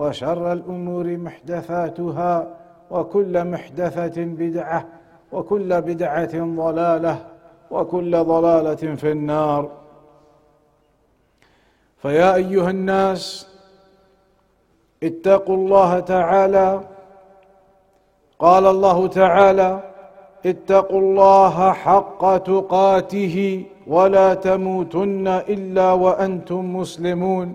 وشر 0.00 0.52
الأمور 0.52 1.16
محدثاتها 1.16 2.48
وكل 2.90 3.44
محدثة 3.44 4.24
بدعة 4.24 4.86
وكل 5.32 5.80
بدعة 5.80 6.32
ضلالة 6.44 7.26
وكل 7.70 8.24
ضلالة 8.24 8.74
في 8.74 9.12
النار 9.12 9.68
فيا 11.98 12.34
أيها 12.34 12.70
الناس 12.70 13.48
اتقوا 15.02 15.56
الله 15.56 16.00
تعالى 16.00 16.80
قال 18.38 18.66
الله 18.66 19.06
تعالى 19.06 19.80
اتقوا 20.46 21.00
الله 21.00 21.72
حق 21.72 22.36
تقاته 22.38 23.64
ولا 23.86 24.34
تموتن 24.34 25.28
إلا 25.28 25.92
وأنتم 25.92 26.76
مسلمون 26.76 27.54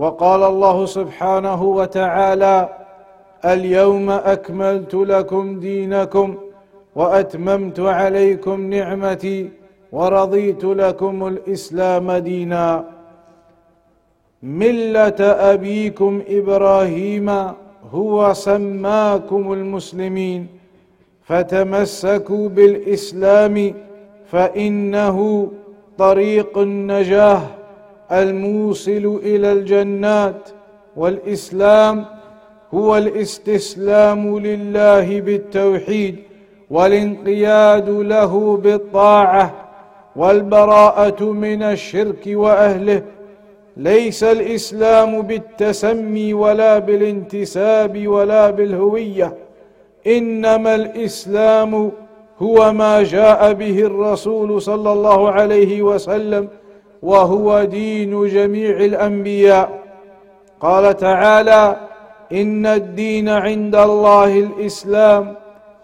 وقال 0.00 0.42
الله 0.42 0.86
سبحانه 0.98 1.62
وتعالى 1.64 2.68
اليوم 3.44 4.10
اكملت 4.10 4.94
لكم 4.94 5.60
دينكم 5.60 6.34
واتممت 6.96 7.80
عليكم 7.80 8.56
نعمتي 8.74 9.50
ورضيت 9.92 10.64
لكم 10.64 11.26
الاسلام 11.26 12.12
دينا 12.12 12.84
مله 14.42 15.16
ابيكم 15.52 16.22
ابراهيم 16.28 17.28
هو 17.92 18.32
سماكم 18.32 19.52
المسلمين 19.52 20.46
فتمسكوا 21.24 22.48
بالاسلام 22.48 23.74
فانه 24.30 25.48
طريق 25.98 26.58
النجاه 26.58 27.42
الموصل 28.12 29.20
الى 29.22 29.52
الجنات 29.52 30.48
والاسلام 30.96 32.04
هو 32.74 32.96
الاستسلام 32.96 34.38
لله 34.38 35.20
بالتوحيد 35.20 36.16
والانقياد 36.70 37.90
له 37.90 38.56
بالطاعه 38.56 39.54
والبراءه 40.16 41.24
من 41.24 41.62
الشرك 41.62 42.22
واهله 42.26 43.02
ليس 43.76 44.24
الاسلام 44.24 45.22
بالتسمي 45.22 46.34
ولا 46.34 46.78
بالانتساب 46.78 48.08
ولا 48.08 48.50
بالهويه 48.50 49.34
انما 50.06 50.74
الاسلام 50.74 51.92
هو 52.42 52.72
ما 52.72 53.02
جاء 53.02 53.52
به 53.52 53.78
الرسول 53.78 54.62
صلى 54.62 54.92
الله 54.92 55.30
عليه 55.32 55.82
وسلم 55.82 56.48
وهو 57.02 57.64
دين 57.64 58.26
جميع 58.28 58.76
الانبياء 58.76 59.80
قال 60.60 60.96
تعالى 60.96 61.76
ان 62.32 62.66
الدين 62.66 63.28
عند 63.28 63.74
الله 63.74 64.38
الاسلام 64.38 65.34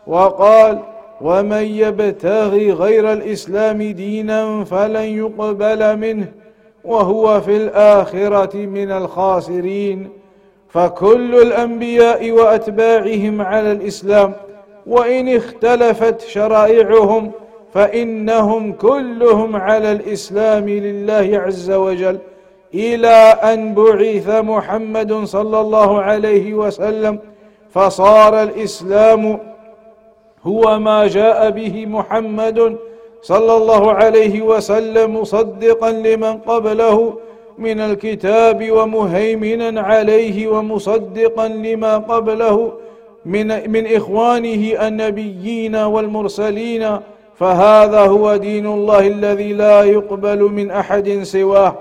وقال 0.07 0.79
ومن 1.21 1.63
يبتغي 1.63 2.73
غير 2.73 3.13
الاسلام 3.13 3.79
دينا 3.83 4.65
فلن 4.65 5.03
يقبل 5.19 5.97
منه 5.97 6.29
وهو 6.85 7.41
في 7.41 7.57
الاخره 7.57 8.57
من 8.57 8.91
الخاسرين 8.93 10.09
فكل 10.69 11.35
الانبياء 11.35 12.31
واتباعهم 12.31 13.43
على 13.43 13.73
الاسلام 13.73 14.33
وان 14.87 15.37
اختلفت 15.37 16.21
شرائعهم 16.21 17.31
فإنهم 17.75 18.73
كلهم 18.73 19.57
على 19.57 19.93
الإسلام 19.93 20.69
لله 20.69 21.31
عز 21.35 21.71
وجل 21.71 22.19
إلى 22.75 23.17
أن 23.55 23.75
بعث 23.75 24.29
محمد 24.29 25.13
صلى 25.13 25.61
الله 25.61 26.01
عليه 26.03 26.55
وسلم 26.55 27.19
فصار 27.71 28.43
الإسلام 28.43 29.39
هو 30.43 30.79
ما 30.79 31.07
جاء 31.07 31.51
به 31.51 31.87
محمد 31.87 32.77
صلى 33.23 33.57
الله 33.57 33.93
عليه 33.93 34.43
وسلم 34.43 35.17
مصدقا 35.17 35.91
لمن 35.91 36.39
قبله 36.39 37.19
من 37.59 37.81
الكتاب 37.81 38.71
ومهيمنا 38.73 39.81
عليه 39.81 40.49
ومصدقا 40.49 41.49
لما 41.49 41.99
قبله 41.99 42.73
من 43.25 43.71
من 43.71 43.87
إخوانه 43.97 44.87
النبيين 44.89 45.77
والمرسلين 45.77 46.99
فهذا 47.39 48.01
هو 48.01 48.37
دين 48.37 48.67
الله 48.67 49.07
الذي 49.07 49.53
لا 49.53 49.83
يقبل 49.85 50.43
من 50.43 50.71
احد 50.71 51.21
سواه 51.23 51.75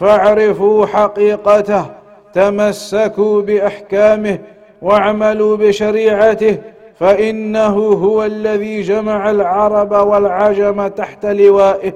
فاعرفوا 0.00 0.86
حقيقته 0.86 1.86
تمسكوا 2.32 3.42
باحكامه 3.42 4.38
واعملوا 4.82 5.56
بشريعته 5.56 6.58
فانه 7.00 7.78
هو 7.82 8.24
الذي 8.24 8.80
جمع 8.82 9.30
العرب 9.30 9.92
والعجم 10.08 10.86
تحت 10.86 11.26
لوائه 11.26 11.92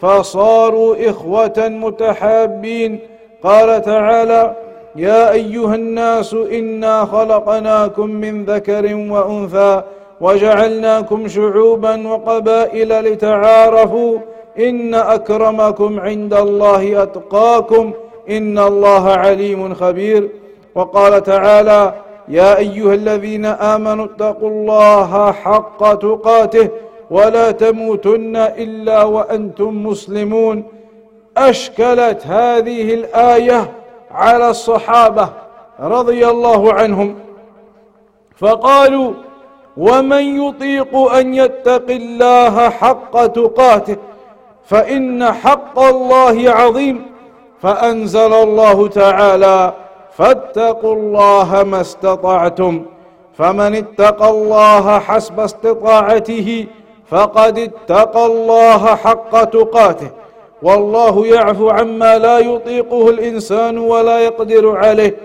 فصاروا 0.00 0.96
اخوه 1.10 1.52
متحابين 1.58 2.98
قال 3.42 3.82
تعالى 3.82 4.54
يا 4.96 5.32
ايها 5.32 5.74
الناس 5.74 6.34
انا 6.34 7.04
خلقناكم 7.04 8.06
من 8.10 8.44
ذكر 8.44 8.84
وانثى 8.94 9.82
وجعلناكم 10.20 11.28
شعوبا 11.28 12.08
وقبائل 12.08 12.88
لتعارفوا 13.04 14.18
إن 14.58 14.94
أكرمكم 14.94 16.00
عند 16.00 16.34
الله 16.34 17.02
أتقاكم 17.02 17.92
إن 18.30 18.58
الله 18.58 19.08
عليم 19.10 19.74
خبير 19.74 20.28
وقال 20.74 21.22
تعالى 21.22 21.94
يا 22.28 22.58
أيها 22.58 22.94
الذين 22.94 23.46
آمنوا 23.46 24.04
اتقوا 24.04 24.48
الله 24.48 25.32
حق 25.32 25.94
تقاته 25.94 26.68
ولا 27.10 27.50
تموتن 27.50 28.36
إلا 28.36 29.02
وأنتم 29.04 29.86
مسلمون 29.86 30.64
أشكلت 31.36 32.26
هذه 32.26 32.94
الآية 32.94 33.70
على 34.10 34.50
الصحابة 34.50 35.28
رضي 35.80 36.26
الله 36.28 36.72
عنهم 36.72 37.14
فقالوا 38.36 39.12
ومن 39.80 40.42
يطيق 40.46 40.96
أن 40.96 41.34
يتق 41.34 41.90
الله 41.90 42.70
حق 42.70 43.26
تقاته 43.26 43.96
فإن 44.64 45.24
حق 45.32 45.78
الله 45.78 46.50
عظيم 46.50 47.06
فأنزل 47.60 48.32
الله 48.34 48.88
تعالى 48.88 49.72
فاتقوا 50.16 50.94
الله 50.94 51.62
ما 51.62 51.80
استطعتم 51.80 52.82
فمن 53.34 53.74
اتقى 53.74 54.30
الله 54.30 54.98
حسب 54.98 55.40
استطاعته 55.40 56.66
فقد 57.06 57.58
اتقى 57.58 58.26
الله 58.26 58.94
حق 58.94 59.44
تقاته 59.44 60.08
والله 60.62 61.26
يعفو 61.26 61.68
عما 61.70 62.18
لا 62.18 62.38
يطيقه 62.38 63.10
الإنسان 63.10 63.78
ولا 63.78 64.18
يقدر 64.18 64.76
عليه 64.76 65.16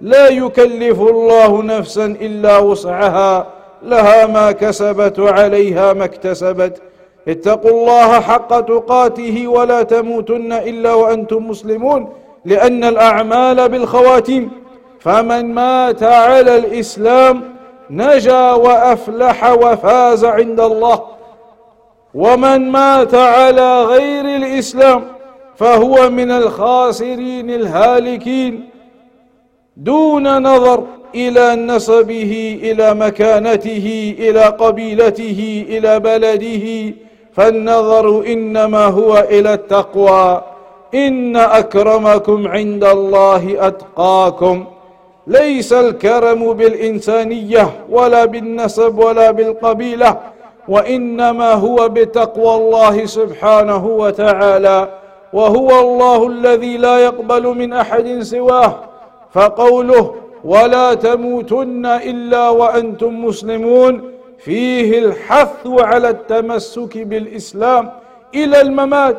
لا 0.00 0.28
يكلف 0.28 1.00
الله 1.00 1.62
نفسا 1.62 2.04
إلا 2.06 2.58
وسعها 2.58 3.46
لها 3.84 4.26
ما 4.26 4.52
كسبت 4.52 5.18
وعليها 5.18 5.92
ما 5.92 6.04
اكتسبت 6.04 6.82
اتقوا 7.28 7.70
الله 7.70 8.20
حق 8.20 8.60
تقاته 8.60 9.48
ولا 9.48 9.82
تموتن 9.82 10.52
إلا 10.52 10.94
وأنتم 10.94 11.48
مسلمون 11.48 12.08
لأن 12.44 12.84
الأعمال 12.84 13.68
بالخواتيم 13.68 14.50
فمن 15.00 15.54
مات 15.54 16.02
على 16.02 16.56
الإسلام 16.58 17.40
نجا 17.90 18.52
وأفلح 18.52 19.52
وفاز 19.52 20.24
عند 20.24 20.60
الله 20.60 21.02
ومن 22.14 22.70
مات 22.70 23.14
على 23.14 23.84
غير 23.84 24.24
الإسلام 24.24 25.04
فهو 25.56 26.10
من 26.10 26.30
الخاسرين 26.30 27.50
الهالكين 27.50 28.68
دون 29.76 30.42
نظر 30.42 30.84
الى 31.14 31.54
نسبه 31.56 32.60
الى 32.62 32.94
مكانته 32.94 34.14
الى 34.18 34.40
قبيلته 34.42 35.66
الى 35.68 35.98
بلده 36.00 36.94
فالنظر 37.32 38.26
انما 38.26 38.86
هو 38.86 39.26
الى 39.30 39.54
التقوى 39.54 40.42
ان 40.94 41.36
اكرمكم 41.36 42.48
عند 42.48 42.84
الله 42.84 43.56
اتقاكم 43.60 44.64
ليس 45.26 45.72
الكرم 45.72 46.52
بالانسانيه 46.52 47.70
ولا 47.90 48.24
بالنسب 48.24 48.98
ولا 48.98 49.30
بالقبيله 49.30 50.16
وانما 50.68 51.52
هو 51.52 51.88
بتقوى 51.88 52.54
الله 52.54 53.04
سبحانه 53.06 53.86
وتعالى 53.86 54.88
وهو 55.32 55.80
الله 55.80 56.26
الذي 56.26 56.76
لا 56.76 56.98
يقبل 56.98 57.46
من 57.58 57.72
احد 57.72 58.18
سواه 58.22 58.74
فقوله 59.32 60.14
ولا 60.44 60.94
تموتن 60.94 61.86
الا 61.86 62.48
وانتم 62.48 63.24
مسلمون 63.24 64.12
فيه 64.38 64.98
الحث 64.98 65.56
على 65.66 66.08
التمسك 66.10 66.98
بالاسلام 66.98 67.90
الى 68.34 68.60
الممات 68.60 69.16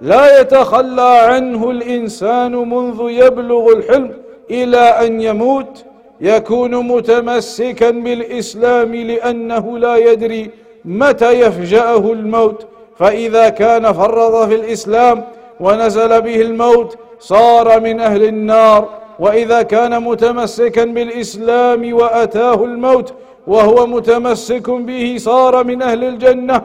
لا 0.00 0.40
يتخلى 0.40 1.10
عنه 1.22 1.70
الانسان 1.70 2.52
منذ 2.52 3.00
يبلغ 3.10 3.72
الحلم 3.72 4.10
الى 4.50 4.78
ان 4.80 5.20
يموت 5.20 5.84
يكون 6.20 6.74
متمسكا 6.86 7.90
بالاسلام 7.90 8.94
لانه 8.94 9.78
لا 9.78 9.96
يدري 9.96 10.50
متى 10.84 11.40
يفجاه 11.40 12.12
الموت 12.12 12.66
فاذا 12.96 13.48
كان 13.48 13.92
فرط 13.92 14.48
في 14.48 14.54
الاسلام 14.54 15.24
ونزل 15.60 16.20
به 16.20 16.40
الموت 16.40 16.96
صار 17.20 17.80
من 17.80 18.00
اهل 18.00 18.24
النار 18.24 18.88
واذا 19.20 19.62
كان 19.62 20.02
متمسكا 20.02 20.84
بالاسلام 20.84 21.94
واتاه 21.96 22.64
الموت 22.64 23.14
وهو 23.46 23.86
متمسك 23.86 24.70
به 24.70 25.14
صار 25.18 25.64
من 25.64 25.82
اهل 25.82 26.04
الجنه 26.04 26.62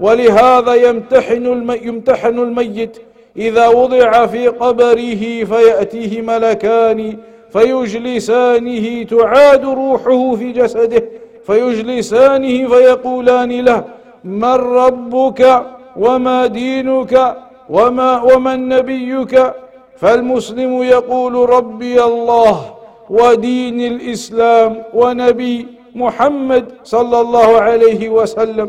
ولهذا 0.00 0.74
يمتحن 0.74 1.76
يمتحن 1.82 2.38
الميت 2.38 2.96
اذا 3.36 3.68
وضع 3.68 4.26
في 4.26 4.48
قبره 4.48 5.44
فياتيه 5.44 6.22
ملكان 6.22 7.16
فيجلسانه 7.52 9.02
تعاد 9.02 9.64
روحه 9.64 10.34
في 10.34 10.52
جسده 10.52 11.04
فيجلسانه 11.46 12.68
فيقولان 12.68 13.64
له 13.64 13.84
من 14.24 14.54
ربك 14.54 15.62
وما 15.96 16.46
دينك 16.46 17.36
وما 17.70 18.22
ومن 18.22 18.68
نبيك 18.68 19.40
فالمسلم 20.00 20.82
يقول 20.82 21.50
ربي 21.50 22.04
الله 22.04 22.60
ودين 23.10 23.80
الاسلام 23.92 24.82
ونبي 24.94 25.66
محمد 25.94 26.64
صلى 26.84 27.20
الله 27.20 27.58
عليه 27.60 28.08
وسلم 28.08 28.68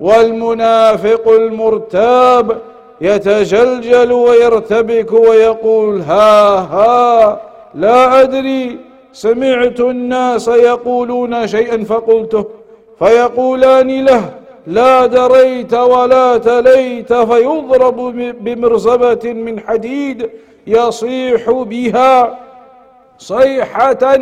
والمنافق 0.00 1.28
المرتاب 1.28 2.56
يتجلجل 3.00 4.12
ويرتبك 4.12 5.12
ويقول 5.12 6.00
ها 6.00 6.56
ها 6.58 7.40
لا 7.74 8.22
ادري 8.22 8.78
سمعت 9.12 9.80
الناس 9.80 10.48
يقولون 10.48 11.46
شيئا 11.46 11.84
فقلته 11.84 12.44
فيقولان 12.98 14.04
له 14.04 14.24
لا 14.66 15.06
دريت 15.06 15.74
ولا 15.74 16.36
تليت 16.36 17.12
فيضرب 17.12 18.00
بمرزبه 18.44 19.32
من 19.32 19.60
حديد 19.60 20.30
يصيح 20.68 21.50
بها 21.50 22.38
صيحة 23.18 24.18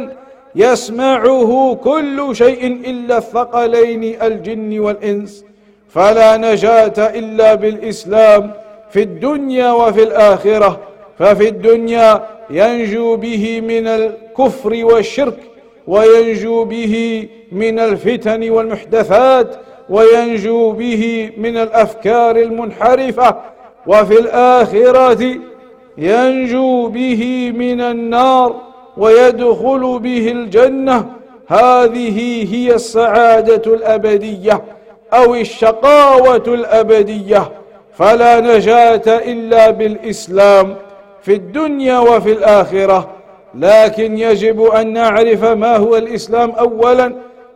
يسمعه 0.54 1.74
كل 1.84 2.28
شيء 2.32 2.66
إلا 2.66 3.18
الثقلين 3.18 4.22
الجن 4.22 4.78
والإنس 4.78 5.44
فلا 5.88 6.36
نجاة 6.36 6.94
إلا 6.98 7.54
بالإسلام 7.54 8.52
في 8.90 9.02
الدنيا 9.02 9.72
وفي 9.72 10.02
الآخرة 10.02 10.80
ففي 11.18 11.48
الدنيا 11.48 12.24
ينجو 12.50 13.16
به 13.16 13.60
من 13.60 13.86
الكفر 13.86 14.84
والشرك 14.84 15.38
وينجو 15.86 16.64
به 16.64 17.28
من 17.52 17.78
الفتن 17.78 18.50
والمحدثات 18.50 19.56
وينجو 19.90 20.72
به 20.72 21.30
من 21.36 21.56
الأفكار 21.56 22.36
المنحرفة 22.36 23.36
وفي 23.86 24.20
الآخرة 24.20 25.34
ينجو 25.98 26.88
به 26.88 27.52
من 27.56 27.80
النار 27.80 28.54
ويدخل 28.96 29.98
به 30.02 30.28
الجنة 30.32 31.10
هذه 31.48 32.48
هي 32.54 32.74
السعادة 32.74 33.74
الأبدية 33.74 34.62
أو 35.12 35.34
الشقاوة 35.34 36.42
الأبدية 36.48 37.48
فلا 37.92 38.40
نجاة 38.40 39.02
إلا 39.06 39.70
بالإسلام 39.70 40.74
في 41.22 41.34
الدنيا 41.34 41.98
وفي 41.98 42.32
الآخرة 42.32 43.08
لكن 43.54 44.18
يجب 44.18 44.62
أن 44.62 44.92
نعرف 44.92 45.44
ما 45.44 45.76
هو 45.76 45.96
الإسلام 45.96 46.50
أولا 46.50 47.12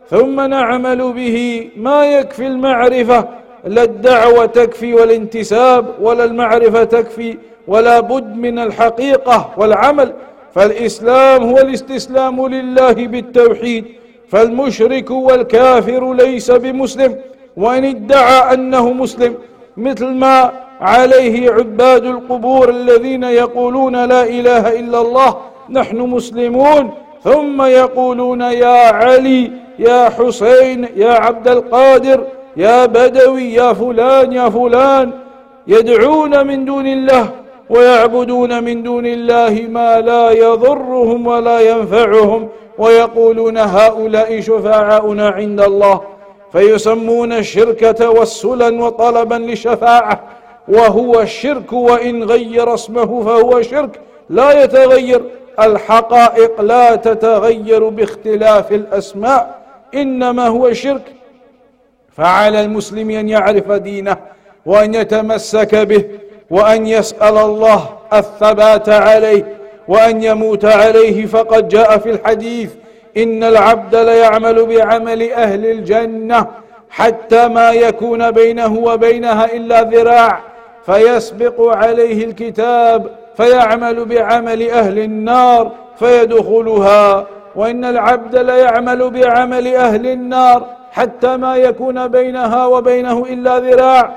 ثم 0.09 0.41
نعمل 0.41 1.13
به 1.13 1.69
ما 1.77 2.05
يكفي 2.05 2.47
المعرفة 2.47 3.27
لا 3.65 3.83
الدعوة 3.83 4.45
تكفي 4.45 4.93
والانتساب 4.93 5.85
ولا 6.01 6.23
المعرفة 6.25 6.83
تكفي 6.83 7.35
ولا 7.67 7.99
بد 7.99 8.35
من 8.35 8.59
الحقيقة 8.59 9.49
والعمل 9.57 10.13
فالإسلام 10.55 11.43
هو 11.43 11.57
الاستسلام 11.57 12.47
لله 12.47 12.93
بالتوحيد 12.93 13.85
فالمشرك 14.29 15.11
والكافر 15.11 16.13
ليس 16.13 16.51
بمسلم 16.51 17.15
وإن 17.57 17.85
ادعى 17.85 18.53
أنه 18.53 18.93
مسلم 18.93 19.35
مثل 19.77 20.07
ما 20.07 20.51
عليه 20.81 21.51
عباد 21.51 22.05
القبور 22.05 22.69
الذين 22.69 23.23
يقولون 23.23 24.05
لا 24.05 24.23
إله 24.23 24.79
إلا 24.79 25.01
الله 25.01 25.37
نحن 25.69 25.97
مسلمون 25.97 26.91
ثم 27.23 27.61
يقولون 27.61 28.41
يا 28.41 28.91
علي 28.93 29.51
يا 29.79 30.09
حسين 30.09 30.87
يا 30.95 31.11
عبد 31.11 31.47
القادر 31.47 32.23
يا 32.57 32.85
بدوي 32.85 33.53
يا 33.53 33.73
فلان 33.73 34.33
يا 34.33 34.49
فلان 34.49 35.11
يدعون 35.67 36.47
من 36.47 36.65
دون 36.65 36.87
الله 36.87 37.29
ويعبدون 37.71 38.63
من 38.63 38.83
دون 38.83 39.05
الله 39.05 39.65
ما 39.69 40.01
لا 40.01 40.31
يضرهم 40.31 41.27
ولا 41.27 41.59
ينفعهم 41.59 42.49
ويقولون 42.77 43.57
هؤلاء 43.57 44.39
شفعاؤنا 44.41 45.29
عند 45.29 45.61
الله 45.61 46.01
فيسمون 46.51 47.33
الشركة 47.33 47.91
توسلا 47.91 48.83
وطلبا 48.83 49.35
لشفاعة 49.35 50.19
وهو 50.67 51.21
الشرك 51.21 51.73
وإن 51.73 52.23
غير 52.23 52.73
اسمه 52.73 53.05
فهو 53.23 53.61
شرك 53.61 53.99
لا 54.29 54.63
يتغير 54.63 55.21
الحقائق 55.59 56.61
لا 56.61 56.95
تتغير 56.95 57.89
باختلاف 57.89 58.71
الأسماء 58.71 59.59
إنما 59.95 60.47
هو 60.47 60.73
شرك 60.73 61.13
فعلى 62.17 62.61
المسلم 62.61 63.09
أن 63.09 63.29
يعرف 63.29 63.71
دينه 63.71 64.17
وأن 64.65 64.93
يتمسك 64.93 65.75
به 65.75 66.03
وأن 66.51 66.85
يسأل 66.85 67.37
الله 67.37 67.89
الثبات 68.13 68.89
عليه 68.89 69.45
وأن 69.87 70.23
يموت 70.23 70.65
عليه 70.65 71.25
فقد 71.25 71.67
جاء 71.67 71.97
في 71.97 72.09
الحديث 72.09 72.69
إن 73.17 73.43
العبد 73.43 73.95
ليعمل 73.95 74.65
بعمل 74.65 75.31
أهل 75.31 75.65
الجنة 75.65 76.47
حتى 76.89 77.47
ما 77.47 77.71
يكون 77.71 78.31
بينه 78.31 78.77
وبينها 78.79 79.45
إلا 79.45 79.81
ذراع 79.83 80.39
فيسبق 80.85 81.75
عليه 81.77 82.25
الكتاب 82.25 83.09
فيعمل 83.37 84.05
بعمل 84.05 84.69
أهل 84.69 84.99
النار 84.99 85.71
فيدخلها 85.99 87.25
وإن 87.55 87.85
العبد 87.85 88.35
ليعمل 88.37 89.09
بعمل 89.09 89.75
أهل 89.75 90.07
النار 90.07 90.63
حتى 90.91 91.37
ما 91.37 91.55
يكون 91.55 92.07
بينها 92.07 92.65
وبينه 92.65 93.23
إلا 93.29 93.59
ذراع 93.59 94.11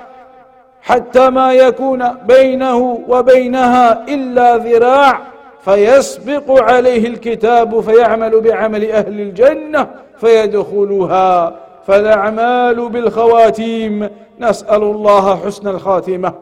حتى 0.85 1.31
ما 1.31 1.53
يكون 1.55 2.09
بينه 2.29 3.05
وبينها 3.09 4.05
إلا 4.09 4.57
ذراع 4.57 5.21
فيسبق 5.65 6.63
عليه 6.63 7.07
الكتاب 7.07 7.81
فيعمل 7.81 8.41
بعمل 8.41 8.91
أهل 8.93 9.21
الجنة 9.21 9.89
فيدخلها 10.21 11.55
فالأعمال 11.87 12.89
بالخواتيم 12.89 14.09
نسأل 14.41 14.83
الله 14.83 15.37
حسن 15.47 15.69
الخاتمة 15.69 16.33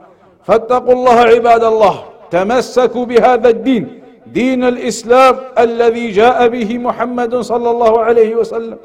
فاتقوا 0.45 0.93
الله 0.93 1.21
عباد 1.21 1.65
الله 1.65 2.03
تمسكوا 2.31 3.05
بهذا 3.05 3.49
الدين 3.49 4.03
دين 4.27 4.65
الإسلام 4.65 5.37
الذي 5.59 6.11
جاء 6.11 6.49
به 6.49 6.79
محمد 6.79 7.37
صلى 7.37 7.71
الله 7.71 8.01
عليه 8.01 8.37
وسلم 8.37 8.77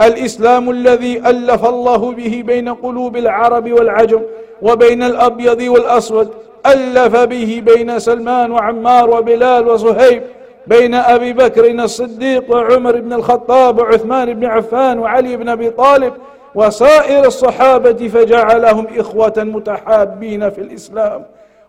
الإسلام 0.00 0.70
الذي 0.70 1.18
ألف 1.18 1.68
الله 1.68 2.12
به 2.12 2.42
بين 2.46 2.68
قلوب 2.74 3.16
العرب 3.16 3.72
والعجم 3.72 4.20
وبين 4.62 5.02
الأبيض 5.02 5.60
والأسود 5.62 6.30
ألف 6.66 7.16
به 7.16 7.62
بين 7.66 7.98
سلمان 7.98 8.50
وعمار 8.52 9.10
وبلال 9.10 9.68
وصهيب 9.68 10.22
بين 10.66 10.94
أبي 10.94 11.32
بكر 11.32 11.70
الصديق 11.70 12.50
وعمر 12.50 13.00
بن 13.00 13.12
الخطاب 13.12 13.78
وعثمان 13.78 14.34
بن 14.34 14.44
عفان 14.46 14.98
وعلي 14.98 15.36
بن 15.36 15.48
أبي 15.48 15.70
طالب 15.70 16.12
وسائر 16.54 17.26
الصحابة 17.26 18.08
فجعلهم 18.08 18.86
إخوة 18.98 19.32
متحابين 19.36 20.50
في 20.50 20.60
الإسلام 20.60 21.24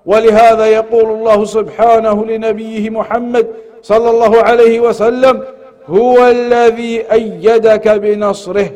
ولهذا 0.06 0.65
يقول 0.65 1.06
الله 1.12 1.46
سبحانه 1.46 2.25
لنبيه 2.25 2.89
محمد 2.89 3.48
صلى 3.82 4.10
الله 4.10 4.41
عليه 4.44 4.79
وسلم 4.79 5.44
هو 5.88 6.27
الذي 6.27 7.12
أيدك 7.12 7.88
بنصره 7.89 8.70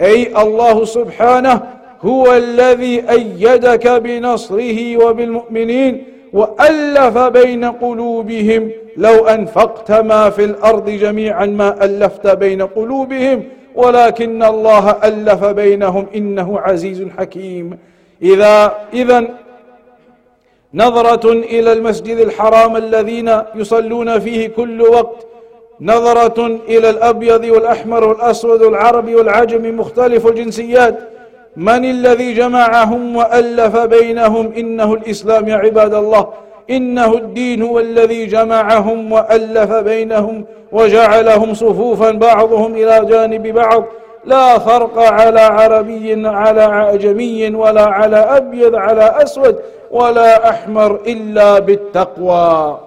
أي 0.00 0.42
الله 0.42 0.84
سبحانه 0.84 1.77
هو 2.02 2.34
الذي 2.36 3.10
أيدك 3.10 3.88
بنصره 3.88 5.04
وبالمؤمنين 5.06 6.04
وألف 6.32 7.18
بين 7.18 7.64
قلوبهم 7.64 8.70
لو 8.96 9.26
أنفقت 9.26 9.92
ما 9.92 10.30
في 10.30 10.44
الأرض 10.44 10.90
جميعا 10.90 11.46
ما 11.46 11.84
ألفت 11.84 12.26
بين 12.26 12.62
قلوبهم 12.62 13.42
ولكن 13.74 14.42
الله 14.42 14.90
ألف 15.04 15.44
بينهم 15.44 16.06
إنه 16.14 16.58
عزيز 16.60 17.06
حكيم 17.18 17.78
إذا 18.22 18.72
إذا 18.92 19.24
نظرة 20.74 21.32
إلى 21.32 21.72
المسجد 21.72 22.16
الحرام 22.16 22.76
الذين 22.76 23.32
يصلون 23.54 24.18
فيه 24.18 24.46
كل 24.48 24.82
وقت 24.82 25.26
نظرة 25.80 26.46
إلى 26.46 26.90
الأبيض 26.90 27.44
والأحمر 27.44 28.04
والأسود 28.08 28.62
والعربي 28.62 29.14
والعجم 29.14 29.78
مختلف 29.80 30.26
الجنسيات 30.26 30.98
من 31.58 31.84
الذي 31.84 32.32
جمعهم 32.32 33.16
وألف 33.16 33.76
بينهم 33.76 34.52
إنه 34.56 34.94
الإسلام 34.94 35.48
يا 35.48 35.56
عباد 35.56 35.94
الله 35.94 36.28
إنه 36.70 37.14
الدين 37.14 37.62
هو 37.62 37.80
الذي 37.80 38.26
جمعهم 38.26 39.12
وألف 39.12 39.72
بينهم 39.72 40.44
وجعلهم 40.72 41.54
صفوفا 41.54 42.10
بعضهم 42.10 42.74
إلى 42.74 43.04
جانب 43.06 43.42
بعض 43.46 43.84
لا 44.24 44.58
فرق 44.58 44.98
على 44.98 45.40
عربي 45.40 46.26
على 46.26 46.60
أعجمي 46.62 47.50
ولا 47.54 47.84
على 47.86 48.16
أبيض 48.16 48.74
على 48.74 49.14
أسود 49.22 49.58
ولا 49.90 50.50
أحمر 50.50 50.98
إلا 51.06 51.58
بالتقوى 51.58 52.80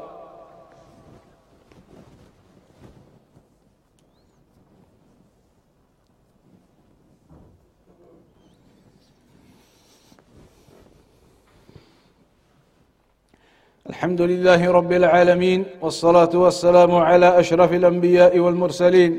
الحمد 13.92 14.22
لله 14.22 14.62
رب 14.72 14.92
العالمين 15.02 15.60
والصلاة 15.82 16.34
والسلام 16.44 16.92
على 16.96 17.40
أشرف 17.40 17.74
الأنبياء 17.74 18.40
والمرسلين 18.40 19.12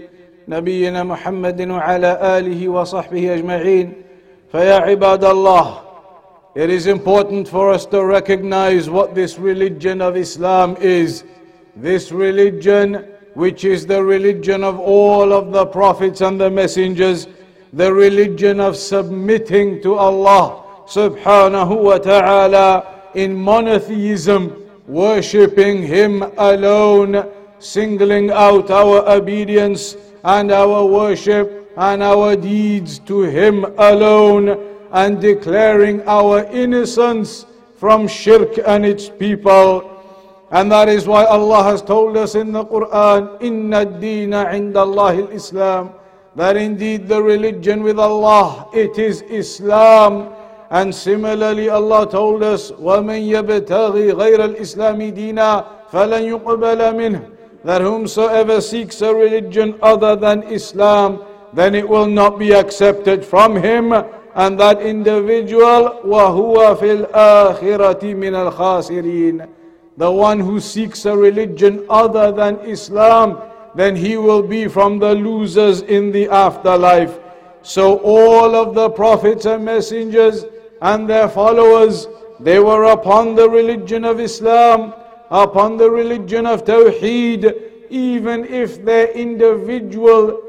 نبينا 0.49 1.01
محمد 1.13 1.59
وعلى 1.71 2.11
آله 2.39 2.61
وصحبه 2.69 3.35
أجمعين 3.35 3.87
فيا 4.53 4.77
عباد 4.89 5.25
الله 5.35 5.67
It 6.55 6.71
is 6.77 6.85
important 6.97 7.45
for 7.55 7.65
us 7.77 7.85
to 7.93 7.99
recognize 8.17 8.85
what 8.97 9.09
this 9.21 9.33
religion 9.51 9.97
of 10.07 10.13
Islam 10.25 10.69
is. 10.81 11.11
This 11.89 12.05
religion, 12.27 12.89
which 13.43 13.61
is 13.75 13.81
the 13.93 14.01
religion 14.17 14.61
of 14.71 14.75
all 14.81 15.29
of 15.39 15.45
the 15.57 15.65
prophets 15.79 16.21
and 16.27 16.37
the 16.45 16.49
messengers, 16.61 17.21
the 17.81 17.91
religion 18.07 18.57
of 18.69 18.73
submitting 18.91 19.83
to 19.83 19.91
Allah 20.07 20.45
subhanahu 20.87 21.75
wa 21.89 21.99
ta'ala 22.11 22.65
in 23.15 23.37
monotheism. 23.37 24.62
worshipping 24.87 25.83
Him 25.83 26.23
alone, 26.39 27.29
singling 27.59 28.31
out 28.31 28.71
our 28.71 29.07
obedience 29.09 29.97
and 30.25 30.51
our 30.51 30.85
worship 30.85 31.71
and 31.77 32.03
our 32.03 32.35
deeds 32.37 32.99
to 33.11 33.23
Him 33.23 33.65
alone, 33.79 34.59
and 34.93 35.21
declaring 35.21 36.03
our 36.07 36.45
innocence 36.53 37.47
from 37.77 38.07
shirk 38.09 38.59
and 38.67 38.85
its 38.85 39.09
people. 39.09 39.89
And 40.51 40.71
that 40.71 40.89
is 40.89 41.07
why 41.09 41.25
Allah 41.25 41.63
has 41.63 41.81
told 41.81 42.17
us 42.17 42.35
in 42.35 42.53
the 42.53 42.65
Quran, 42.67 43.41
Inna 43.41 43.87
Dina 43.87 44.47
indallahi 44.53 45.33
Islam, 45.33 45.95
that 46.37 46.57
indeed 46.59 47.09
the 47.09 47.23
religion 47.23 47.83
with 47.83 47.99
Allah, 47.99 48.69
it 48.75 48.99
is 48.99 49.23
Islam. 49.23 50.29
And 50.73 50.89
similarly, 50.89 51.69
Allah 51.69 52.09
told 52.09 52.41
us, 52.43 52.73
وَمَنْ 52.73 53.21
يَبْتَغِي 53.29 54.17
غَيْرَ 54.17 54.41
الْإِسْلَامِ 54.57 54.97
دِينًا 55.13 55.65
فَلَنْ 55.93 56.23
يُقْبَلَ 56.33 56.81
مِنْهُ 56.97 57.23
That 57.63 57.83
whomsoever 57.83 58.59
seeks 58.63 59.03
a 59.03 59.15
religion 59.15 59.77
other 59.83 60.17
than 60.17 60.43
Islam, 60.45 61.21
then 61.53 61.75
it 61.75 61.87
will 61.87 62.07
not 62.07 62.39
be 62.39 62.53
accepted 62.53 63.23
from 63.23 63.55
him. 63.55 63.93
And 64.35 64.57
that 64.59 64.81
individual, 64.81 66.01
وَهُوَ 66.09 66.57
فِي 66.81 67.05
الْآخِرَةِ 67.05 68.01
مِنَ 68.17 68.33
الْخَاسِرِينَ 68.33 69.47
The 69.99 70.11
one 70.11 70.41
who 70.41 70.59
seeks 70.59 71.05
a 71.05 71.15
religion 71.15 71.85
other 71.91 72.33
than 72.33 72.57
Islam, 72.65 73.37
then 73.75 73.95
he 73.95 74.17
will 74.17 74.41
be 74.43 74.69
from 74.69 74.99
the 74.99 75.13
losers 75.15 75.83
in 75.83 76.11
the 76.13 76.29
afterlife. 76.33 77.21
So 77.61 77.99
all 77.99 78.57
of 78.57 78.75
the 78.75 78.89
prophets 78.89 79.45
and 79.45 79.67
messengers, 79.67 80.47
and 80.83 81.09
their 81.09 81.29
followers, 81.29 82.09
they 82.41 82.59
were 82.59 82.85
upon 82.91 83.37
the 83.37 83.49
religion 83.49 84.05
of 84.05 84.19
Islam, 84.19 84.93
upon 85.31 85.77
the 85.77 85.89
religion 85.89 86.45
of 86.45 86.65
Tawheed, 86.65 87.47
even 87.89 88.45
if 88.47 88.85
their 88.85 89.09
individual 89.13 90.41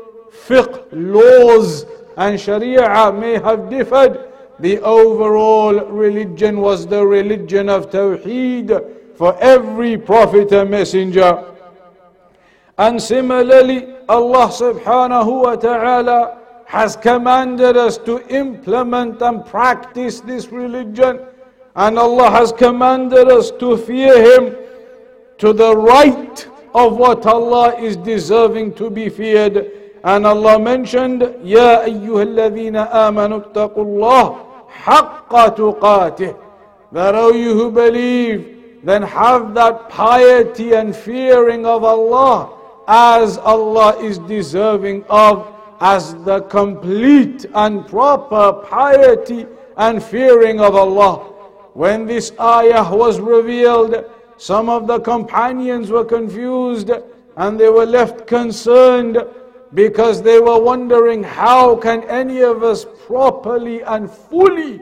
fiqh 0.47 0.87
laws 0.91 1.85
and 2.17 2.39
sharia 2.41 3.11
may 3.13 3.33
have 3.33 3.69
differed, 3.69 4.27
the 4.59 4.79
overall 4.79 5.85
religion 5.85 6.61
was 6.61 6.87
the 6.87 7.05
religion 7.05 7.69
of 7.69 7.91
Tawheed 7.91 8.73
for 9.15 9.37
every 9.39 9.97
prophet 9.99 10.51
and 10.51 10.71
messenger. 10.71 11.45
And 12.79 12.99
similarly, 12.99 13.85
Allah 14.09 14.49
subhanahu 14.51 15.43
wa 15.45 15.55
ta'ala 15.55 16.39
has 16.65 16.95
commanded 16.95 17.77
us 17.77 17.97
to 17.99 18.21
implement 18.33 19.21
and 19.21 19.45
practice 19.45 20.21
this 20.21 20.47
religion. 20.51 21.19
And 21.75 21.97
Allah 21.97 22.29
has 22.31 22.51
commanded 22.51 23.29
us 23.29 23.51
to 23.59 23.77
fear 23.77 24.13
Him 24.21 24.55
to 25.39 25.53
the 25.53 25.75
right 25.75 26.47
of 26.73 26.97
what 26.97 27.25
Allah 27.25 27.75
is 27.79 27.97
deserving 27.97 28.73
to 28.75 28.89
be 28.89 29.09
feared. 29.09 29.71
And 30.03 30.25
Allah 30.25 30.59
mentioned, 30.59 31.27
"Ya 31.43 31.81
أَيُّهَا 31.85 32.23
الَّذِينَ 32.31 32.91
آمَنُوا 32.91 33.53
That 36.91 37.15
O 37.15 37.29
you 37.31 37.53
who 37.53 37.71
believe, 37.71 38.49
then 38.83 39.01
have 39.01 39.53
that 39.53 39.89
piety 39.89 40.73
and 40.73 40.95
fearing 40.95 41.65
of 41.65 41.83
Allah 41.83 42.49
as 42.87 43.37
Allah 43.37 43.95
is 44.03 44.19
deserving 44.19 45.05
of 45.09 45.52
as 45.83 46.15
the 46.23 46.39
complete 46.43 47.45
and 47.55 47.85
proper 47.85 48.53
piety 48.69 49.45
and 49.75 50.01
fearing 50.01 50.61
of 50.61 50.77
Allah. 50.77 51.15
When 51.73 52.05
this 52.05 52.31
ayah 52.39 52.87
was 52.95 53.19
revealed, 53.19 53.93
some 54.37 54.69
of 54.69 54.87
the 54.87 55.01
companions 55.01 55.91
were 55.91 56.05
confused 56.05 56.89
and 57.35 57.59
they 57.59 57.67
were 57.67 57.85
left 57.85 58.27
concerned 58.27 59.17
because 59.73 60.21
they 60.21 60.39
were 60.39 60.61
wondering 60.61 61.21
how 61.21 61.75
can 61.75 62.05
any 62.05 62.39
of 62.41 62.63
us 62.63 62.85
properly 63.05 63.81
and 63.81 64.09
fully 64.09 64.79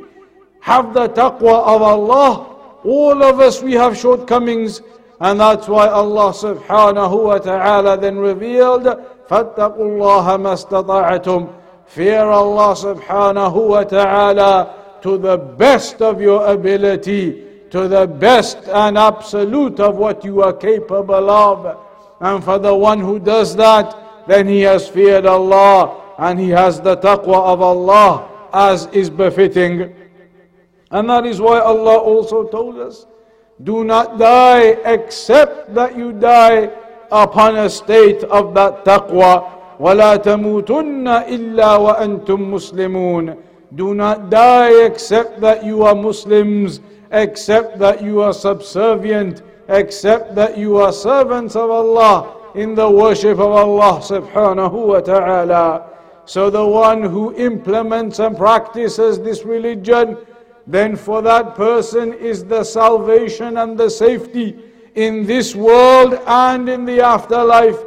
have 0.60 0.94
the 0.94 1.10
taqwa 1.10 1.66
of 1.66 1.82
Allah. 1.82 2.78
All 2.84 3.24
of 3.24 3.40
us, 3.40 3.64
we 3.64 3.74
have 3.74 3.98
shortcomings. 3.98 4.84
And 5.22 5.40
that's 5.40 5.68
why 5.68 5.88
Allah 5.88 6.32
subhanahu 6.34 7.26
wa 7.26 7.38
ta'ala 7.40 7.98
then 7.98 8.18
revealed 8.18 8.86
فاتقوا 9.32 9.86
الله 9.86 10.38
ما 10.38 10.54
استطعتم 10.54 11.48
fear 11.96 12.24
Allah 12.24 12.72
subhanahu 12.76 13.68
wa 13.70 13.84
ta'ala 13.84 14.74
to 15.02 15.18
the 15.18 15.38
best 15.38 16.02
of 16.02 16.22
your 16.22 16.46
ability, 16.48 17.44
to 17.70 17.88
the 17.90 18.08
best 18.08 18.58
and 18.68 18.98
absolute 18.98 19.80
of 19.82 19.96
what 19.96 20.24
you 20.24 20.42
are 20.42 20.54
capable 20.54 21.30
of. 21.30 21.76
And 22.22 22.42
for 22.44 22.60
the 22.60 22.74
one 22.74 23.00
who 23.02 23.20
does 23.20 23.56
that, 23.58 23.94
then 24.26 24.48
he 24.48 24.62
has 24.62 24.88
feared 24.88 25.26
Allah 25.26 26.02
and 26.18 26.40
he 26.40 26.48
has 26.50 26.80
the 26.80 26.96
taqwa 26.96 27.44
of 27.54 27.62
Allah 27.62 28.30
as 28.54 28.86
is 28.88 29.10
befitting. 29.10 29.94
And 30.92 31.10
that 31.10 31.26
is 31.26 31.42
why 31.42 31.60
Allah 31.60 31.98
also 31.98 32.46
told 32.48 32.80
us 32.80 33.06
do 33.64 33.84
not 33.84 34.18
die 34.18 34.78
except 34.96 35.74
that 35.76 35.98
you 35.98 36.14
die 36.14 36.70
upon 37.12 37.58
a 37.58 37.70
state 37.70 38.24
of 38.24 38.54
that 38.56 38.86
taqwa. 38.86 39.58
وَلَا 39.80 40.16
تَمُوتُنَّ 40.18 41.28
إِلَّا 41.28 41.76
وَأَنْتُمْ 41.76 42.54
مُسْلِمُونَ 42.54 43.36
Do 43.76 43.96
not 43.96 44.30
die 44.30 44.84
except 44.86 45.42
that 45.42 45.66
you 45.66 45.82
are 45.84 45.96
Muslims, 45.96 46.82
except 47.12 47.80
that 47.80 48.04
you 48.04 48.22
are 48.22 48.32
subservient, 48.34 49.42
except 49.70 50.36
that 50.36 50.56
you 50.56 50.78
are 50.78 50.94
servants 50.94 51.56
of 51.56 51.72
Allah 51.72 52.32
in 52.54 52.76
the 52.76 52.88
worship 52.90 53.40
of 53.40 53.52
Allah 53.52 54.00
subhanahu 54.02 54.72
wa 54.88 55.00
ta'ala. 55.00 55.90
So 56.26 56.52
the 56.52 56.66
one 56.66 57.02
who 57.02 57.36
implements 57.36 58.20
and 58.20 58.38
practices 58.38 59.20
this 59.20 59.44
religion, 59.44 60.16
then 60.68 60.96
for 60.96 61.24
that 61.24 61.56
person 61.56 62.14
is 62.14 62.46
the 62.46 62.64
salvation 62.64 63.58
and 63.58 63.76
the 63.80 63.90
safety 63.90 64.60
in 64.96 65.26
this 65.26 65.56
world 65.56 66.20
and 66.28 66.68
in 66.68 66.86
the 66.86 67.00
afterlife, 67.02 67.80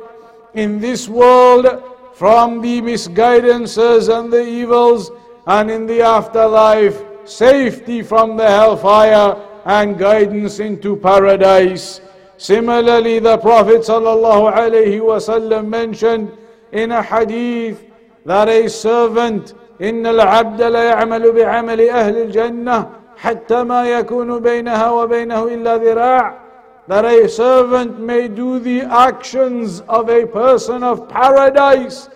in 0.54 0.80
this 0.80 1.08
world 1.08 1.82
from 2.14 2.62
the 2.62 2.80
misguidances 2.80 4.08
and 4.08 4.32
the 4.32 4.40
evils, 4.46 5.10
and 5.46 5.70
in 5.70 5.84
the 5.86 6.00
afterlife, 6.00 7.00
safety 7.26 8.02
from 8.02 8.36
the 8.36 8.46
hellfire 8.48 9.36
and 9.66 9.98
guidance 9.98 10.58
into 10.60 10.96
paradise. 10.96 12.00
Similarly, 12.38 13.18
the 13.18 13.38
Prophet 13.38 13.82
ﷺ 13.82 15.68
mentioned 15.68 16.30
in 16.72 16.92
a 16.92 17.02
hadith 17.02 17.82
that 18.24 18.48
a 18.48 18.68
servant, 18.68 19.54
إن 19.82 20.06
العبد 20.06 20.62
لا 20.62 20.82
يعمل 20.84 21.32
بعمل 21.32 21.90
أهل 21.90 22.16
الجنة 22.18 22.88
حتى 23.16 23.62
ما 23.62 23.84
يكون 23.88 24.38
بينها 24.38 24.90
وبينه 24.90 25.44
إلا 25.44 25.76
ذراع 25.76 26.38
that 26.86 27.04
a 27.04 27.28
servant 27.28 27.98
may 27.98 28.28
do 28.28 28.58
the 28.58 28.82
actions 28.82 29.80
of 29.88 30.10
a 30.10 30.26
person 30.26 30.82
of 30.82 31.08
paradise. 31.08 32.08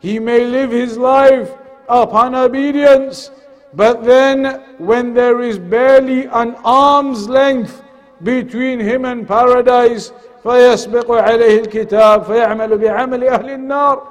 He 0.00 0.18
may 0.18 0.44
live 0.44 0.70
his 0.70 0.98
life 0.98 1.50
upon 1.88 2.34
obedience, 2.34 3.30
but 3.74 4.02
then 4.02 4.62
when 4.78 5.14
there 5.14 5.40
is 5.40 5.58
barely 5.58 6.24
an 6.26 6.56
arm's 6.64 7.28
length 7.28 7.82
between 8.22 8.80
him 8.80 9.04
and 9.04 9.26
paradise, 9.28 10.12
فيسبق 10.44 11.10
عليه 11.10 11.60
الكتاب 11.66 12.22
فيعمل 12.22 12.78
بعمل 12.78 13.28
أهل 13.28 13.50
النار 13.54 14.06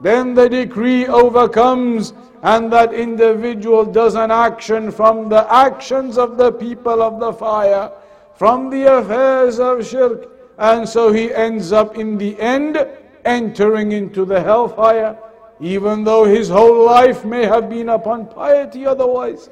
then 0.00 0.34
the 0.34 0.48
decree 0.48 1.06
overcomes 1.06 2.14
and 2.42 2.70
that 2.70 2.92
individual 2.92 3.84
does 3.86 4.16
an 4.16 4.30
action 4.30 4.90
from 4.90 5.28
the 5.28 5.50
actions 5.54 6.18
of 6.18 6.36
the 6.36 6.50
people 6.50 7.00
of 7.00 7.20
the 7.20 7.32
fire 7.32 7.88
from 8.36 8.70
the 8.70 8.98
affairs 8.98 9.58
of 9.58 9.86
shirk. 9.86 10.30
And 10.58 10.88
so 10.88 11.12
he 11.12 11.32
ends 11.32 11.72
up 11.72 11.98
in 11.98 12.16
the 12.18 12.38
end 12.40 12.84
entering 13.24 13.92
into 13.92 14.24
the 14.24 14.40
hellfire, 14.40 15.18
even 15.60 16.04
though 16.04 16.24
his 16.24 16.48
whole 16.48 16.84
life 16.84 17.24
may 17.24 17.44
have 17.46 17.68
been 17.70 17.88
upon 17.90 18.26
piety 18.28 18.86
otherwise. 18.86 19.50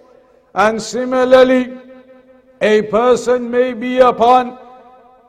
And 0.55 0.81
similarly, 0.81 1.77
a 2.61 2.83
person 2.83 3.51
may 3.51 3.73
be 3.73 3.99
upon 3.99 4.59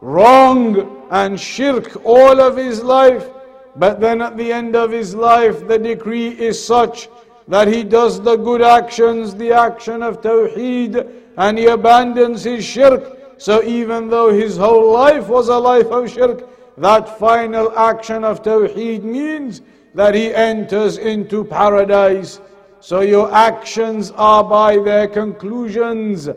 wrong 0.01 1.07
and 1.11 1.39
shirk 1.39 2.05
all 2.05 2.39
of 2.41 2.57
his 2.57 2.83
life, 2.83 3.29
but 3.77 3.99
then 3.99 4.21
at 4.21 4.37
the 4.37 4.51
end 4.51 4.75
of 4.75 4.91
his 4.91 5.15
life, 5.15 5.67
the 5.67 5.79
decree 5.79 6.29
is 6.29 6.63
such 6.63 7.07
that 7.47 7.67
he 7.67 7.83
does 7.83 8.21
the 8.21 8.35
good 8.35 8.61
actions, 8.61 9.33
the 9.33 9.51
action 9.51 10.03
of 10.03 10.21
tawheed, 10.21 11.09
and 11.37 11.57
he 11.57 11.65
abandons 11.67 12.43
his 12.43 12.63
shirk. 12.63 13.17
So 13.37 13.63
even 13.63 14.09
though 14.09 14.31
his 14.33 14.57
whole 14.57 14.91
life 14.91 15.27
was 15.27 15.47
a 15.49 15.57
life 15.57 15.87
of 15.87 16.09
shirk, 16.09 16.47
that 16.77 17.19
final 17.19 17.77
action 17.77 18.23
of 18.23 18.41
tawheed 18.43 19.03
means 19.03 19.61
that 19.93 20.15
he 20.15 20.33
enters 20.33 20.97
into 20.97 21.43
paradise. 21.43 22.39
So 22.79 23.01
your 23.01 23.31
actions 23.33 24.11
are 24.11 24.43
by 24.43 24.77
their 24.77 25.07
conclusions. 25.07 26.29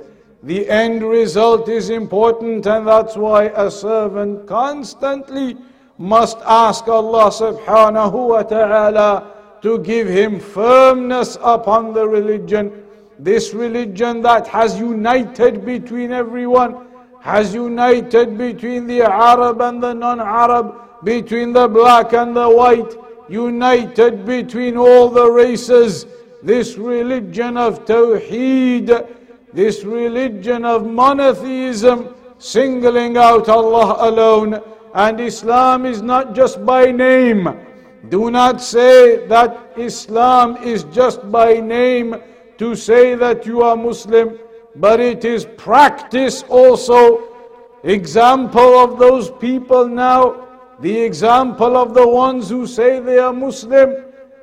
The 0.42 0.68
end 0.68 1.02
result 1.02 1.68
is 1.68 1.90
important, 1.90 2.66
and 2.66 2.86
that's 2.86 3.16
why 3.16 3.44
a 3.44 3.70
servant 3.70 4.46
constantly 4.46 5.56
must 5.98 6.38
ask 6.44 6.86
Allah 6.88 7.30
subhanahu 7.30 8.28
wa 8.28 8.42
ta'ala 8.42 9.32
to 9.62 9.78
give 9.80 10.06
him 10.06 10.38
firmness 10.38 11.38
upon 11.42 11.94
the 11.94 12.06
religion. 12.06 12.84
This 13.18 13.54
religion 13.54 14.20
that 14.22 14.46
has 14.48 14.78
united 14.78 15.64
between 15.64 16.12
everyone 16.12 16.85
has 17.26 17.52
united 17.52 18.38
between 18.38 18.86
the 18.86 19.02
Arab 19.02 19.60
and 19.60 19.82
the 19.82 19.92
non 19.92 20.20
Arab, 20.20 20.66
between 21.02 21.52
the 21.52 21.66
black 21.66 22.12
and 22.12 22.36
the 22.36 22.48
white, 22.48 22.92
united 23.28 24.24
between 24.24 24.76
all 24.76 25.08
the 25.08 25.28
races. 25.28 26.06
This 26.44 26.76
religion 26.78 27.56
of 27.56 27.84
Tawheed, 27.84 28.88
this 29.52 29.82
religion 29.82 30.64
of 30.64 30.86
monotheism, 30.86 32.14
singling 32.38 33.16
out 33.16 33.48
Allah 33.48 33.90
alone. 34.08 34.60
And 34.94 35.18
Islam 35.20 35.84
is 35.84 36.02
not 36.02 36.32
just 36.32 36.64
by 36.64 36.92
name. 36.92 37.42
Do 38.08 38.30
not 38.30 38.60
say 38.62 39.26
that 39.26 39.58
Islam 39.76 40.58
is 40.58 40.84
just 40.84 41.28
by 41.32 41.54
name 41.58 42.14
to 42.58 42.76
say 42.76 43.16
that 43.16 43.44
you 43.44 43.62
are 43.62 43.76
Muslim 43.76 44.38
but 44.78 45.00
it 45.00 45.24
is 45.24 45.46
practice 45.56 46.42
also. 46.48 47.34
Example 47.84 48.78
of 48.78 48.98
those 48.98 49.30
people 49.38 49.88
now, 49.88 50.48
the 50.80 50.92
example 50.98 51.76
of 51.76 51.94
the 51.94 52.06
ones 52.06 52.48
who 52.48 52.66
say 52.66 52.98
they 53.00 53.18
are 53.18 53.32
Muslim, 53.32 53.94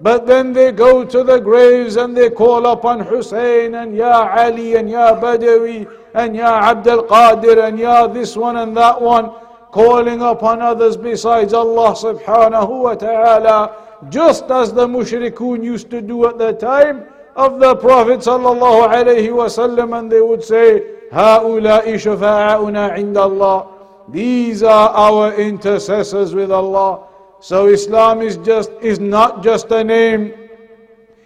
but 0.01 0.25
then 0.25 0.53
they 0.53 0.71
go 0.71 1.03
to 1.03 1.23
the 1.23 1.39
graves 1.39 1.97
and 1.97 2.15
they 2.15 2.29
call 2.29 2.65
upon 2.67 2.99
Hussein 3.01 3.75
and 3.75 3.95
Ya 3.95 4.29
Ali 4.31 4.75
and 4.75 4.89
Ya 4.89 5.19
Badawi 5.19 5.91
and 6.15 6.35
Ya 6.35 6.69
Abdul 6.71 7.03
Qadir 7.03 7.67
and 7.67 7.77
Ya 7.77 8.07
this 8.07 8.35
one 8.37 8.57
and 8.57 8.75
that 8.77 8.99
one, 9.01 9.31
calling 9.71 10.21
upon 10.21 10.61
others 10.61 10.95
besides 10.95 11.53
Allah 11.53 11.93
subhanahu 11.95 12.81
wa 12.83 12.95
ta'ala, 12.95 13.75
just 14.09 14.45
as 14.51 14.71
the 14.71 14.87
mushrikun 14.87 15.63
used 15.63 15.89
to 15.89 16.01
do 16.01 16.27
at 16.27 16.37
the 16.37 16.53
time 16.53 17.07
of 17.35 17.57
the 17.59 17.75
Prophet 17.75 18.19
sallallahu 18.19 18.89
alaihi 18.93 19.27
wasallam 19.33 19.97
and 19.97 20.11
they 20.11 20.21
would 20.21 20.43
say, 20.43 20.83
هَؤُلَاءِ 21.11 21.83
شُفَاعَؤُنَا 21.85 22.97
عِنْدَ 22.97 23.13
اللَّهِ 23.13 23.67
These 24.13 24.63
are 24.63 24.89
our 24.89 25.33
intercessors 25.39 26.33
with 26.33 26.51
Allah. 26.51 27.05
So 27.39 27.67
Islam 27.67 28.21
is 28.21 28.37
just 28.37 28.71
is 28.81 28.99
not 28.99 29.43
just 29.43 29.69
a 29.71 29.83
name. 29.83 30.33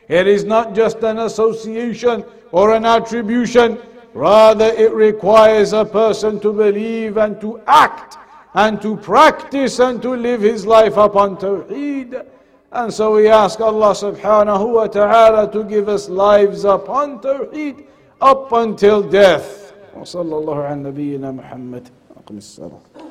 It 0.07 0.27
is 0.27 0.43
not 0.45 0.73
just 0.73 0.97
an 1.03 1.19
association 1.19 2.25
or 2.51 2.73
an 2.73 2.85
attribution. 2.85 3.77
Rather, 4.13 4.65
it 4.65 4.93
requires 4.93 5.73
a 5.73 5.85
person 5.85 6.39
to 6.39 6.51
believe 6.53 7.17
and 7.17 7.39
to 7.41 7.61
act 7.67 8.17
and 8.55 8.81
to 8.81 8.97
practice 8.97 9.79
and 9.79 10.01
to 10.01 10.15
live 10.15 10.41
his 10.41 10.65
life 10.65 10.97
upon 10.97 11.37
Tawheed. 11.37 12.25
And 12.71 12.93
so 12.93 13.15
we 13.15 13.30
ask 13.30 13.62
Allah 13.62 13.95
subhanahu 13.95 14.73
wa 14.75 14.88
ta'ala 14.88 15.49
to 15.56 15.63
give 15.63 15.88
us 15.88 16.10
lives 16.10 16.65
upon 16.65 17.19
tawheed 17.21 17.88
up 18.19 18.51
until 18.51 19.01
death. 19.01 19.71
وصلى 19.95 20.34
الله 20.36 20.56
على 20.63 20.75
نبينا 20.91 21.32
محمد 21.32 21.89
أقم 22.21 22.38
الصلاة 22.38 23.06